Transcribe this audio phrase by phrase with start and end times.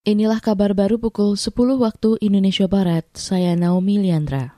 [0.00, 4.56] Inilah kabar baru pukul 10 waktu Indonesia Barat, saya Naomi Liandra.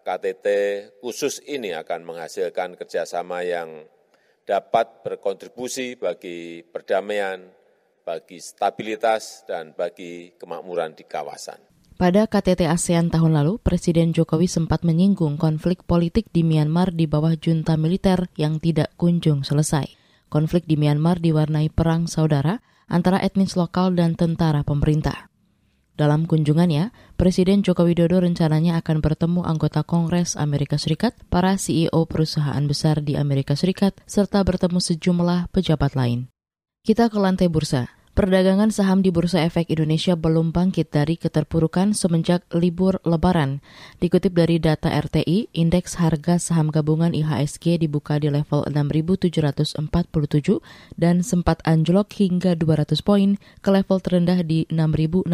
[0.05, 0.47] KTT
[1.01, 3.89] khusus ini akan menghasilkan kerjasama yang
[4.45, 7.41] dapat berkontribusi bagi perdamaian,
[8.05, 11.57] bagi stabilitas, dan bagi kemakmuran di kawasan.
[11.97, 17.33] Pada KTT ASEAN tahun lalu, Presiden Jokowi sempat menyinggung konflik politik di Myanmar di bawah
[17.33, 19.89] junta militer yang tidak kunjung selesai.
[20.29, 25.29] Konflik di Myanmar diwarnai perang saudara antara etnis lokal dan tentara pemerintah.
[25.95, 32.59] Dalam kunjungannya, Presiden Joko Widodo rencananya akan bertemu anggota Kongres Amerika Serikat, para CEO perusahaan
[32.67, 36.27] besar di Amerika Serikat, serta bertemu sejumlah pejabat lain.
[36.83, 37.87] Kita ke lantai bursa.
[38.15, 43.59] Perdagangan saham di Bursa Efek Indonesia belum bangkit dari keterpurukan semenjak libur lebaran.
[43.99, 49.83] Dikutip dari data RTI, indeks harga saham gabungan IHSG dibuka di level 6.747
[50.95, 55.27] dan sempat anjlok hingga 200 poin ke level terendah di 6.695.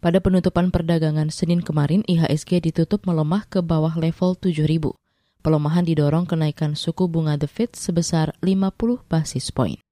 [0.00, 4.96] Pada penutupan perdagangan Senin kemarin, IHSG ditutup melemah ke bawah level 7.000.
[5.44, 9.83] Pelemahan didorong kenaikan suku bunga The Fed sebesar 50 basis point.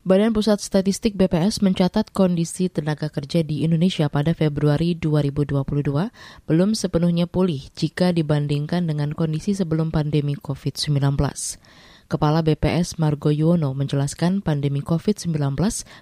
[0.00, 5.60] Badan Pusat Statistik BPS mencatat kondisi tenaga kerja di Indonesia pada Februari 2022
[6.48, 11.20] belum sepenuhnya pulih jika dibandingkan dengan kondisi sebelum pandemi COVID-19.
[12.08, 15.36] Kepala BPS Margo Yuwono menjelaskan pandemi COVID-19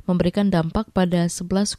[0.07, 1.75] memberikan dampak pada 11,53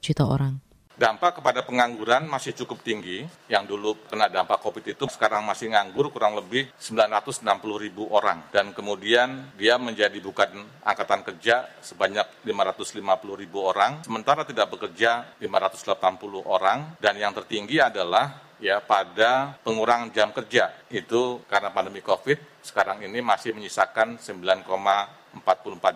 [0.00, 0.63] juta orang.
[0.94, 3.26] Dampak kepada pengangguran masih cukup tinggi.
[3.50, 7.42] Yang dulu kena dampak COVID itu sekarang masih nganggur kurang lebih 960
[7.82, 8.46] ribu orang.
[8.54, 10.54] Dan kemudian dia menjadi bukan
[10.86, 13.02] angkatan kerja sebanyak 550
[13.34, 14.06] ribu orang.
[14.06, 15.98] Sementara tidak bekerja 580
[16.46, 16.94] orang.
[17.02, 20.70] Dan yang tertinggi adalah ya pada pengurangan jam kerja.
[20.86, 25.42] Itu karena pandemi COVID sekarang ini masih menyisakan 9,44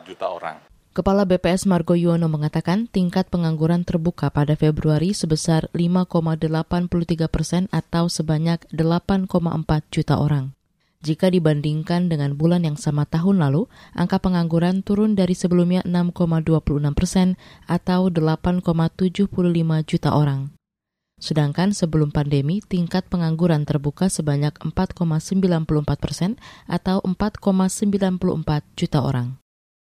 [0.03, 0.78] juta orang.
[0.97, 8.65] Kepala BPS Margo Yuwono mengatakan tingkat pengangguran terbuka pada Februari sebesar 5,83 persen atau sebanyak
[8.72, 9.28] 8,4
[9.94, 10.59] juta orang.
[10.99, 16.59] Jika dibandingkan dengan bulan yang sama tahun lalu, angka pengangguran turun dari sebelumnya 6,26
[16.99, 17.38] persen
[17.70, 19.31] atau 8,75
[19.87, 20.50] juta orang.
[21.22, 26.34] Sedangkan sebelum pandemi, tingkat pengangguran terbuka sebanyak 4,94 persen
[26.66, 29.38] atau 4,94 juta orang.